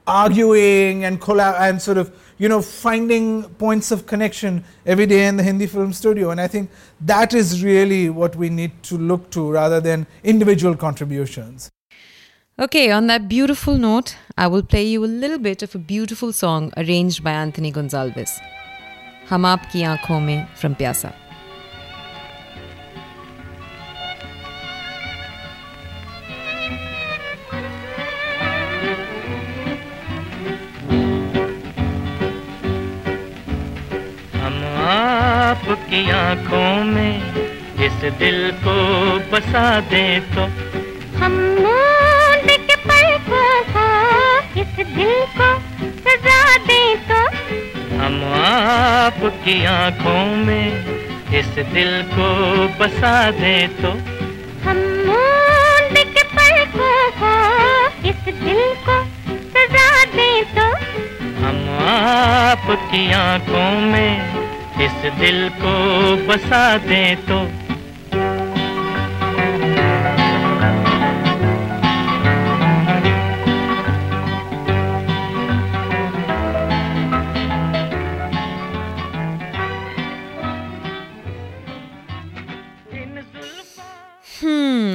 arguing 0.08 1.04
and, 1.06 1.22
and 1.28 1.82
sort 1.82 1.98
of 1.98 2.12
you 2.40 2.48
know, 2.48 2.62
finding 2.62 3.44
points 3.56 3.92
of 3.92 4.08
connection 4.08 4.64
every 4.86 5.06
day 5.06 5.28
in 5.28 5.36
the 5.36 5.44
Hindi 5.44 5.68
film 5.68 5.94
studio. 5.94 6.32
And 6.32 6.42
I 6.42 6.48
think 6.48 6.72
that 7.02 7.34
is 7.34 7.64
really 7.64 8.10
what 8.10 8.36
we 8.36 8.50
need 8.50 8.82
to 8.84 8.98
look 8.98 9.30
to 9.32 9.52
rather 9.52 9.80
than 9.82 10.08
individual 10.24 10.76
contributions. 10.76 11.70
Okay, 12.58 12.92
on 12.92 13.08
that 13.08 13.30
beautiful 13.30 13.78
note, 13.78 14.16
I 14.38 14.48
will 14.48 14.64
play 14.64 14.84
you 14.84 15.04
a 15.06 15.08
little 15.08 15.38
bit 15.38 15.62
of 15.64 15.76
a 15.76 15.80
beautiful 15.80 16.34
song 16.34 16.74
arranged 16.78 17.24
by 17.24 17.32
Anthony 17.32 17.72
Gonsalves. 17.72 18.40
Hum 19.28 19.44
Aapki 19.44 19.84
Aankhon 19.84 20.26
Mein 20.26 20.48
from 20.56 20.76
Pyasa. 20.76 21.14
आपकी 36.00 36.12
आँखों 36.12 36.84
में 36.86 37.84
इस 37.86 38.04
दिल 38.20 38.52
को 38.64 38.74
बसा 39.32 39.64
दे 39.92 40.04
तो। 40.32 40.44
हम 41.20 41.34
के 42.48 42.76
पलकों 42.86 43.50
को 43.74 43.84
इस 44.62 44.76
दिल 44.96 45.12
को 45.36 45.50
सजा 46.06 46.58
दे 46.68 46.80
तो। 47.10 47.20
हम 47.98 48.24
आपकी 48.36 49.58
आँखों 49.66 50.26
में 50.46 51.36
इस 51.40 51.54
दिल 51.74 51.92
को 52.16 52.30
बसा 52.80 53.16
दे 53.42 53.56
तो। 53.82 53.92
हम 54.70 54.80
के 56.16 56.24
पलकों 56.32 56.98
को 57.22 57.36
इस 58.10 58.24
दिल 58.34 58.64
को 58.88 59.02
सजा 59.54 60.04
दे 60.16 60.32
तो। 60.56 60.72
हम 61.44 61.64
आपकी 61.92 63.12
आँखों 63.14 63.72
में 63.82 64.39
इस 64.82 64.92
दिल 65.20 65.48
को 65.62 65.72
बसा 66.28 66.62
दे 66.84 67.04
तो 67.30 67.40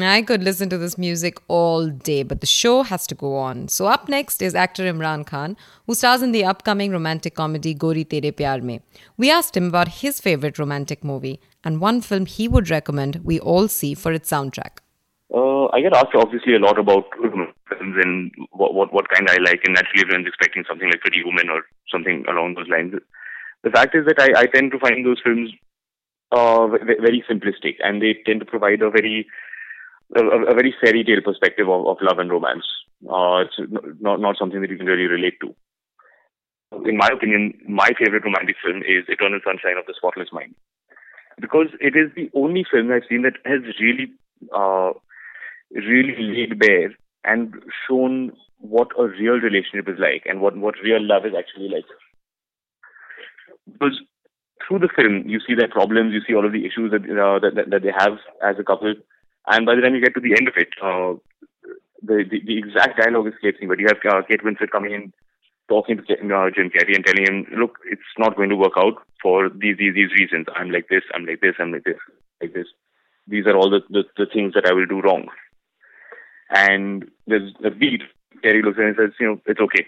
I 0.06 0.22
could 0.22 0.42
listen 0.42 0.68
to 0.70 0.78
this 0.78 0.96
music 0.98 1.38
all 1.46 1.88
day, 1.88 2.22
but 2.22 2.40
the 2.40 2.46
show 2.46 2.82
has 2.82 3.06
to 3.06 3.14
go 3.14 3.36
on. 3.36 3.68
So, 3.68 3.86
up 3.86 4.08
next 4.08 4.42
is 4.42 4.54
actor 4.54 4.84
Imran 4.84 5.24
Khan, 5.24 5.56
who 5.86 5.94
stars 5.94 6.22
in 6.22 6.32
the 6.32 6.44
upcoming 6.44 6.90
romantic 6.90 7.34
comedy 7.34 7.74
Gori 7.74 8.04
Tere 8.04 8.32
Pyar 8.32 8.60
Mein. 8.62 8.80
We 9.16 9.30
asked 9.30 9.56
him 9.56 9.68
about 9.68 9.88
his 10.02 10.20
favorite 10.20 10.58
romantic 10.58 11.04
movie 11.04 11.40
and 11.64 11.80
one 11.80 12.00
film 12.00 12.26
he 12.26 12.48
would 12.48 12.70
recommend 12.70 13.20
we 13.24 13.38
all 13.40 13.68
see 13.68 13.94
for 13.94 14.12
its 14.12 14.30
soundtrack. 14.30 14.78
Uh, 15.32 15.66
I 15.72 15.80
get 15.80 15.94
asked 15.94 16.14
obviously 16.14 16.54
a 16.54 16.58
lot 16.58 16.78
about 16.78 17.04
films 17.18 17.96
and 18.02 18.30
what, 18.50 18.74
what, 18.74 18.92
what 18.92 19.08
kind 19.08 19.28
I 19.28 19.38
like, 19.38 19.62
and 19.64 19.74
naturally 19.74 20.02
everyone's 20.02 20.28
expecting 20.28 20.64
something 20.68 20.88
like 20.88 21.00
Pretty 21.00 21.24
Woman 21.24 21.48
or 21.48 21.62
something 21.90 22.24
along 22.28 22.54
those 22.54 22.68
lines. 22.68 22.94
The 23.62 23.70
fact 23.70 23.94
is 23.94 24.06
that 24.06 24.20
I, 24.20 24.42
I 24.42 24.46
tend 24.46 24.72
to 24.72 24.78
find 24.78 25.04
those 25.04 25.20
films 25.24 25.50
uh, 26.30 26.66
very 26.68 27.24
simplistic, 27.30 27.76
and 27.82 28.02
they 28.02 28.18
tend 28.26 28.40
to 28.40 28.46
provide 28.46 28.82
a 28.82 28.90
very 28.90 29.26
a, 30.14 30.22
a 30.22 30.54
very 30.54 30.74
fairy 30.80 31.04
tale 31.04 31.22
perspective 31.24 31.68
of, 31.68 31.86
of 31.86 31.96
love 32.00 32.18
and 32.18 32.30
romance. 32.30 32.66
Uh, 33.08 33.44
it's 33.44 33.58
not 34.00 34.20
not 34.20 34.36
something 34.38 34.60
that 34.60 34.70
you 34.70 34.76
can 34.76 34.86
really 34.86 35.06
relate 35.06 35.34
to. 35.40 35.54
In 36.84 36.96
my 36.96 37.08
opinion, 37.12 37.54
my 37.68 37.90
favorite 37.98 38.24
romantic 38.24 38.56
film 38.64 38.78
is 38.82 39.04
Eternal 39.08 39.40
Sunshine 39.44 39.76
of 39.78 39.86
the 39.86 39.94
Spotless 39.96 40.32
Mind, 40.32 40.54
because 41.40 41.68
it 41.80 41.94
is 41.96 42.10
the 42.16 42.30
only 42.34 42.64
film 42.70 42.90
I've 42.90 43.08
seen 43.08 43.22
that 43.22 43.34
has 43.44 43.62
really, 43.80 44.10
uh, 44.52 44.92
really 45.70 46.16
laid 46.18 46.58
bare 46.58 46.94
and 47.22 47.54
shown 47.86 48.32
what 48.58 48.88
a 48.98 49.04
real 49.04 49.38
relationship 49.38 49.88
is 49.88 49.98
like 49.98 50.24
and 50.26 50.40
what 50.40 50.56
what 50.56 50.74
real 50.82 51.02
love 51.02 51.26
is 51.26 51.34
actually 51.38 51.68
like. 51.68 51.84
Because 53.70 54.00
through 54.66 54.78
the 54.80 54.88
film, 54.94 55.24
you 55.26 55.40
see 55.40 55.54
their 55.54 55.68
problems, 55.68 56.12
you 56.12 56.20
see 56.26 56.34
all 56.34 56.46
of 56.46 56.52
the 56.52 56.66
issues 56.66 56.90
that, 56.90 57.04
uh, 57.04 57.38
that, 57.38 57.70
that 57.70 57.82
they 57.82 57.92
have 57.96 58.18
as 58.42 58.56
a 58.58 58.64
couple, 58.64 58.94
and 59.46 59.66
by 59.66 59.74
the 59.74 59.82
time 59.82 59.94
you 59.94 60.00
get 60.02 60.14
to 60.14 60.20
the 60.20 60.34
end 60.38 60.48
of 60.48 60.54
it, 60.56 60.68
uh, 60.82 61.14
the, 62.02 62.24
the, 62.28 62.40
the 62.44 62.58
exact 62.58 62.98
dialogue 62.98 63.28
escapes 63.28 63.60
me. 63.60 63.66
But 63.66 63.78
you 63.78 63.86
have 63.88 63.98
uh, 64.04 64.22
Kate 64.26 64.42
Winslet 64.42 64.70
coming 64.70 64.92
in, 64.92 65.12
talking 65.68 65.96
to 65.96 66.02
uh, 66.02 66.50
Jim 66.54 66.70
Carrey 66.70 66.94
and 66.94 67.04
telling 67.04 67.26
him, 67.26 67.46
"Look, 67.58 67.78
it's 67.90 68.02
not 68.18 68.36
going 68.36 68.50
to 68.50 68.56
work 68.56 68.74
out 68.76 68.94
for 69.22 69.48
these 69.48 69.76
these 69.78 69.94
these 69.94 70.12
reasons. 70.12 70.46
I'm 70.54 70.70
like 70.70 70.88
this. 70.88 71.02
I'm 71.14 71.26
like 71.26 71.40
this. 71.40 71.54
I'm 71.58 71.72
like 71.72 71.84
this. 71.84 71.98
Like 72.40 72.54
this. 72.54 72.66
These 73.26 73.46
are 73.46 73.56
all 73.56 73.70
the 73.70 73.80
the, 73.90 74.04
the 74.16 74.26
things 74.26 74.54
that 74.54 74.66
I 74.66 74.72
will 74.72 74.86
do 74.86 75.00
wrong." 75.00 75.28
And 76.50 77.10
there's 77.26 77.52
a 77.64 77.70
beat. 77.70 78.02
Carrey 78.44 78.62
looks 78.62 78.78
at 78.78 78.84
him 78.84 78.88
and 78.88 78.96
says, 78.98 79.14
"You 79.20 79.26
know, 79.26 79.40
it's 79.46 79.60
okay." 79.60 79.86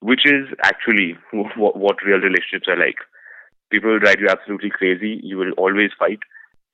Which 0.00 0.26
is 0.26 0.48
actually 0.62 1.16
what, 1.32 1.76
what 1.76 2.04
real 2.04 2.18
relationships 2.18 2.68
are 2.68 2.76
like 2.76 2.96
people 3.74 3.90
will 3.90 3.98
drive 3.98 4.20
you 4.20 4.28
absolutely 4.28 4.70
crazy. 4.70 5.20
You 5.22 5.36
will 5.36 5.52
always 5.52 5.90
fight. 5.98 6.20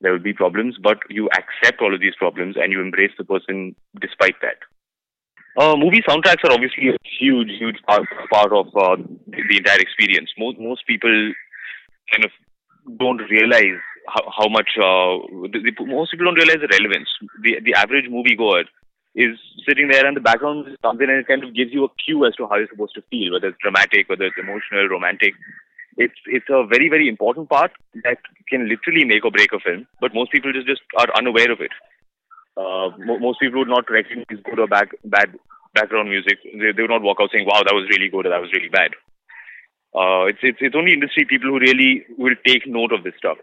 There 0.01 0.11
will 0.11 0.19
be 0.19 0.33
problems, 0.33 0.77
but 0.81 0.97
you 1.09 1.29
accept 1.29 1.81
all 1.81 1.93
of 1.93 2.01
these 2.01 2.15
problems 2.17 2.55
and 2.57 2.71
you 2.71 2.81
embrace 2.81 3.11
the 3.17 3.23
person 3.23 3.75
despite 3.99 4.35
that. 4.41 4.57
Uh, 5.57 5.75
movie 5.75 6.01
soundtracks 6.07 6.43
are 6.43 6.53
obviously 6.53 6.89
a 6.89 6.97
huge, 7.19 7.49
huge 7.59 7.77
part, 7.85 8.03
part 8.31 8.53
of 8.53 8.67
uh, 8.67 8.95
the 9.27 9.57
entire 9.57 9.79
experience. 9.79 10.29
Most 10.37 10.57
most 10.59 10.87
people 10.87 11.33
kind 12.11 12.23
of 12.23 12.31
don't 12.97 13.21
realize 13.29 13.79
how, 14.07 14.23
how 14.37 14.47
much. 14.47 14.69
Uh, 14.77 15.27
the, 15.51 15.59
the, 15.59 15.85
most 15.85 16.11
people 16.11 16.25
don't 16.25 16.35
realize 16.35 16.61
the 16.61 16.71
relevance. 16.71 17.09
The 17.43 17.59
the 17.65 17.73
average 17.73 18.05
moviegoer 18.09 18.63
is 19.13 19.37
sitting 19.67 19.89
there, 19.89 20.07
and 20.07 20.15
the 20.15 20.21
background 20.21 20.69
is 20.69 20.77
something 20.81 21.07
and 21.09 21.19
it 21.19 21.27
kind 21.27 21.43
of 21.43 21.53
gives 21.53 21.73
you 21.73 21.83
a 21.83 21.89
cue 22.05 22.25
as 22.25 22.33
to 22.35 22.47
how 22.47 22.55
you're 22.55 22.71
supposed 22.71 22.95
to 22.95 23.03
feel, 23.11 23.33
whether 23.33 23.49
it's 23.49 23.59
dramatic, 23.61 24.07
whether 24.07 24.25
it's 24.25 24.39
emotional, 24.39 24.87
romantic 24.87 25.33
it's 25.97 26.19
it's 26.25 26.49
a 26.49 26.65
very 26.65 26.89
very 26.89 27.07
important 27.07 27.49
part 27.49 27.71
that 28.03 28.17
can 28.49 28.67
literally 28.67 29.05
make 29.05 29.25
or 29.25 29.31
break 29.31 29.51
a 29.53 29.59
film. 29.59 29.87
But 29.99 30.13
most 30.13 30.31
people 30.31 30.51
just 30.53 30.67
just 30.67 30.81
are 30.97 31.07
unaware 31.17 31.51
of 31.51 31.61
it. 31.61 31.71
Uh, 32.57 32.89
mo- 32.99 33.19
most 33.19 33.39
people 33.39 33.59
would 33.59 33.67
not 33.67 33.89
recognize 33.89 34.43
good 34.43 34.59
or 34.59 34.67
bad 34.67 34.89
bad 35.05 35.35
background 35.73 36.09
music. 36.09 36.39
They, 36.43 36.71
they 36.75 36.81
would 36.81 36.91
not 36.91 37.01
walk 37.01 37.17
out 37.21 37.29
saying, 37.31 37.45
"Wow, 37.47 37.63
that 37.63 37.75
was 37.75 37.89
really 37.89 38.09
good," 38.09 38.25
or 38.25 38.29
"That 38.29 38.41
was 38.41 38.51
really 38.53 38.69
bad." 38.69 38.91
Uh, 39.93 40.25
it's 40.31 40.39
it's 40.41 40.59
it's 40.61 40.75
only 40.75 40.93
industry 40.93 41.25
people 41.25 41.49
who 41.49 41.59
really 41.59 42.05
will 42.17 42.35
take 42.45 42.67
note 42.67 42.91
of 42.91 43.03
this 43.03 43.13
stuff. 43.17 43.37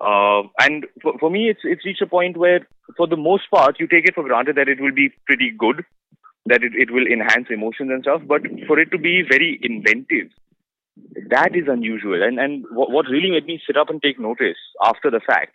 Uh, 0.00 0.42
and 0.60 0.86
for, 1.02 1.18
for 1.18 1.30
me, 1.30 1.48
it's 1.48 1.60
it's 1.64 1.84
reached 1.84 2.02
a 2.02 2.06
point 2.06 2.36
where, 2.36 2.66
for 2.96 3.06
the 3.06 3.16
most 3.16 3.50
part, 3.50 3.80
you 3.80 3.86
take 3.86 4.04
it 4.04 4.14
for 4.14 4.24
granted 4.24 4.56
that 4.56 4.68
it 4.68 4.80
will 4.80 4.92
be 4.92 5.10
pretty 5.26 5.50
good, 5.50 5.84
that 6.46 6.62
it, 6.62 6.72
it 6.74 6.90
will 6.90 7.06
enhance 7.06 7.48
emotions 7.50 7.90
and 7.90 8.02
stuff. 8.02 8.22
But 8.26 8.42
for 8.66 8.78
it 8.78 8.90
to 8.92 8.98
be 8.98 9.22
very 9.28 9.58
inventive, 9.62 10.28
that 11.30 11.54
is 11.54 11.64
unusual. 11.68 12.22
And 12.22 12.38
and 12.38 12.64
what, 12.70 12.90
what 12.90 13.06
really 13.06 13.30
made 13.30 13.46
me 13.46 13.60
sit 13.66 13.76
up 13.76 13.90
and 13.90 14.00
take 14.00 14.18
notice 14.18 14.58
after 14.84 15.10
the 15.10 15.20
fact 15.24 15.52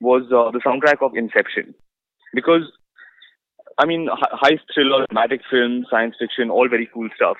was 0.00 0.22
uh, 0.32 0.50
the 0.50 0.60
soundtrack 0.64 1.04
of 1.04 1.16
Inception, 1.16 1.74
because 2.34 2.62
I 3.78 3.86
mean, 3.86 4.08
high 4.12 4.58
thriller, 4.74 5.06
dramatic 5.06 5.40
film, 5.50 5.86
science 5.90 6.14
fiction, 6.18 6.50
all 6.50 6.68
very 6.68 6.88
cool 6.92 7.08
stuff. 7.16 7.36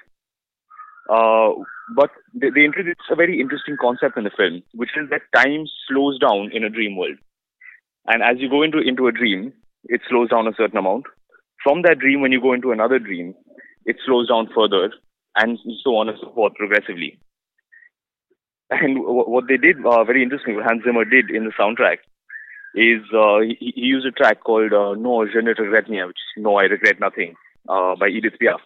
Uh, 1.10 1.52
but 1.96 2.10
they, 2.32 2.50
they 2.54 2.64
introduced 2.64 3.00
a 3.10 3.16
very 3.16 3.40
interesting 3.40 3.76
concept 3.80 4.16
in 4.16 4.24
the 4.24 4.30
film, 4.36 4.62
which 4.72 4.90
is 4.96 5.10
that 5.10 5.22
time 5.34 5.66
slows 5.88 6.18
down 6.18 6.50
in 6.52 6.64
a 6.64 6.70
dream 6.70 6.96
world. 6.96 7.18
And 8.06 8.22
as 8.22 8.36
you 8.38 8.48
go 8.48 8.62
into, 8.62 8.78
into 8.78 9.06
a 9.06 9.12
dream, 9.12 9.52
it 9.84 10.00
slows 10.08 10.30
down 10.30 10.46
a 10.46 10.54
certain 10.56 10.78
amount. 10.78 11.04
From 11.62 11.82
that 11.82 11.98
dream, 11.98 12.20
when 12.20 12.32
you 12.32 12.40
go 12.40 12.52
into 12.52 12.70
another 12.72 12.98
dream, 12.98 13.34
it 13.84 13.96
slows 14.06 14.28
down 14.28 14.48
further 14.54 14.92
and 15.36 15.58
so 15.84 15.96
on 15.96 16.08
and 16.08 16.18
so 16.20 16.32
forth 16.34 16.54
progressively. 16.54 17.18
And 18.70 18.98
what 19.00 19.48
they 19.48 19.56
did, 19.56 19.84
uh, 19.84 20.04
very 20.04 20.22
interesting, 20.22 20.54
what 20.54 20.64
Hans 20.64 20.84
Zimmer 20.84 21.04
did 21.04 21.30
in 21.30 21.44
the 21.44 21.52
soundtrack 21.58 21.98
is 22.74 23.02
uh, 23.12 23.40
he, 23.40 23.72
he, 23.74 23.80
used 23.80 24.06
a 24.06 24.12
track 24.12 24.44
called 24.44 24.72
uh, 24.72 24.94
No, 24.94 25.26
je 25.26 25.42
ne 25.42 25.52
regrette 25.54 25.88
rien, 25.88 26.06
which 26.06 26.16
is 26.16 26.42
No, 26.42 26.56
I 26.56 26.64
Regret 26.64 27.00
Nothing, 27.00 27.34
uh, 27.68 27.96
by 27.96 28.06
Edith 28.06 28.34
Piaf, 28.40 28.60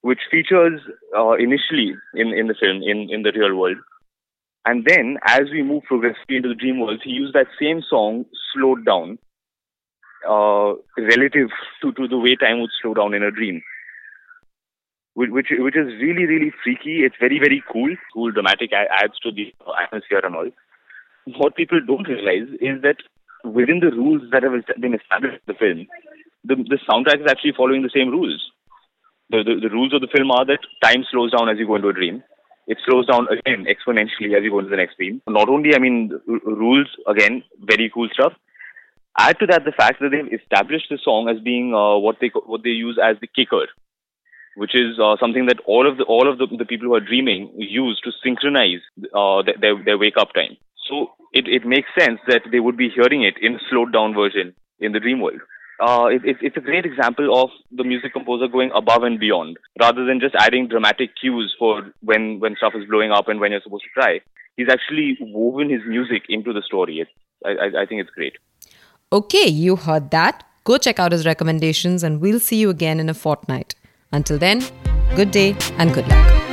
which 0.00 0.18
features 0.28 0.80
uh, 1.16 1.34
initially 1.34 1.94
in, 2.14 2.32
in 2.32 2.48
the 2.48 2.54
film, 2.60 2.82
in, 2.82 3.08
in 3.10 3.22
the 3.22 3.32
real 3.32 3.54
world. 3.54 3.76
And 4.64 4.84
then, 4.84 5.18
as 5.24 5.42
we 5.52 5.62
move 5.62 5.84
progressively 5.84 6.36
into 6.36 6.48
the 6.48 6.56
dream 6.56 6.80
world, 6.80 7.00
he 7.04 7.10
used 7.10 7.34
that 7.34 7.46
same 7.60 7.82
song 7.88 8.24
slowed 8.52 8.84
down 8.84 9.18
uh, 10.28 10.74
relative 10.98 11.50
to, 11.82 11.92
to 11.92 12.08
the 12.08 12.18
way 12.18 12.34
time 12.34 12.60
would 12.60 12.70
slow 12.82 12.94
down 12.94 13.14
in 13.14 13.22
a 13.22 13.30
dream. 13.30 13.62
Which, 15.16 15.30
which, 15.32 15.76
is 15.76 15.86
really, 16.00 16.26
really 16.26 16.52
freaky. 16.62 17.00
It's 17.04 17.16
very, 17.18 17.38
very 17.38 17.64
cool. 17.72 17.88
Cool, 18.12 18.32
dramatic, 18.32 18.70
adds 18.72 19.18
to 19.22 19.32
the 19.32 19.54
atmosphere 19.82 20.20
and 20.22 20.36
all 20.36 20.50
what 21.34 21.56
people 21.56 21.80
don't 21.84 22.08
realize 22.08 22.48
is 22.60 22.82
that 22.82 22.96
within 23.44 23.80
the 23.80 23.90
rules 23.90 24.22
that 24.30 24.42
have 24.42 24.52
been 24.80 24.94
established 24.94 25.42
in 25.46 25.46
the 25.46 25.54
film, 25.54 25.86
the, 26.44 26.54
the 26.54 26.78
soundtrack 26.88 27.20
is 27.20 27.30
actually 27.30 27.54
following 27.56 27.82
the 27.82 27.90
same 27.92 28.10
rules. 28.10 28.40
The, 29.30 29.42
the, 29.42 29.68
the 29.68 29.74
rules 29.74 29.92
of 29.92 30.00
the 30.00 30.12
film 30.14 30.30
are 30.30 30.44
that 30.46 30.60
time 30.82 31.04
slows 31.10 31.32
down 31.32 31.48
as 31.48 31.58
you 31.58 31.66
go 31.66 31.76
into 31.76 31.88
a 31.88 31.92
dream. 31.92 32.22
It 32.68 32.78
slows 32.86 33.06
down 33.06 33.26
again 33.30 33.66
exponentially 33.66 34.36
as 34.36 34.42
you 34.42 34.50
go 34.50 34.58
into 34.58 34.70
the 34.70 34.76
next 34.76 34.96
dream. 34.96 35.20
Not 35.28 35.48
only, 35.48 35.74
I 35.74 35.78
mean, 35.78 36.12
rules, 36.26 36.88
again, 37.06 37.42
very 37.60 37.90
cool 37.92 38.08
stuff. 38.12 38.32
Add 39.18 39.38
to 39.40 39.46
that 39.46 39.64
the 39.64 39.72
fact 39.72 40.00
that 40.00 40.10
they've 40.10 40.40
established 40.40 40.86
the 40.90 40.98
song 41.02 41.28
as 41.28 41.40
being 41.42 41.74
uh, 41.74 41.96
what 41.96 42.16
they 42.20 42.30
what 42.44 42.62
they 42.62 42.70
use 42.70 42.98
as 43.02 43.16
the 43.20 43.26
kicker, 43.26 43.66
which 44.56 44.74
is 44.74 44.98
uh, 44.98 45.16
something 45.20 45.46
that 45.46 45.60
all 45.66 45.88
of 45.88 45.98
the 45.98 46.04
all 46.04 46.30
of 46.30 46.38
the, 46.38 46.46
the 46.56 46.64
people 46.64 46.88
who 46.88 46.94
are 46.94 47.00
dreaming 47.00 47.50
use 47.56 48.00
to 48.04 48.10
synchronize 48.22 48.80
uh, 49.14 49.42
their 49.60 49.82
their 49.84 49.98
wake 49.98 50.16
up 50.16 50.32
time. 50.34 50.56
So 50.88 51.12
it, 51.32 51.46
it 51.48 51.66
makes 51.66 51.88
sense 51.98 52.20
that 52.28 52.42
they 52.50 52.60
would 52.60 52.76
be 52.76 52.88
hearing 52.88 53.22
it 53.24 53.34
in 53.40 53.56
a 53.56 53.58
slowed 53.68 53.92
down 53.92 54.14
version 54.14 54.54
in 54.80 54.92
the 54.92 55.00
dream 55.00 55.20
world. 55.20 55.40
Uh, 55.78 56.06
it, 56.06 56.24
it, 56.24 56.36
it's 56.40 56.56
a 56.56 56.60
great 56.60 56.86
example 56.86 57.42
of 57.42 57.50
the 57.70 57.84
music 57.84 58.12
composer 58.12 58.48
going 58.48 58.70
above 58.74 59.02
and 59.02 59.20
beyond, 59.20 59.58
rather 59.78 60.06
than 60.06 60.20
just 60.20 60.34
adding 60.38 60.68
dramatic 60.68 61.10
cues 61.20 61.54
for 61.58 61.92
when, 62.00 62.40
when 62.40 62.56
stuff 62.56 62.72
is 62.74 62.88
blowing 62.88 63.10
up 63.10 63.28
and 63.28 63.40
when 63.40 63.50
you're 63.50 63.60
supposed 63.60 63.84
to 63.84 64.00
cry. 64.00 64.20
He's 64.56 64.68
actually 64.70 65.18
woven 65.20 65.68
his 65.68 65.82
music 65.86 66.22
into 66.30 66.54
the 66.54 66.62
story. 66.62 67.00
It, 67.00 67.08
I, 67.44 67.50
I, 67.50 67.82
I 67.82 67.86
think 67.86 68.00
it's 68.00 68.10
great. 68.10 68.36
Okay, 69.12 69.48
you 69.48 69.76
heard 69.76 70.10
that. 70.12 70.44
Go 70.64 70.78
check 70.78 70.98
out 70.98 71.12
his 71.12 71.26
recommendations, 71.26 72.02
and 72.02 72.22
we'll 72.22 72.40
see 72.40 72.56
you 72.56 72.70
again 72.70 72.98
in 72.98 73.10
a 73.10 73.14
fortnight. 73.14 73.74
Until 74.12 74.38
then, 74.38 74.64
good 75.14 75.30
day 75.30 75.56
and 75.78 75.92
good 75.92 76.06
luck. 76.08 76.45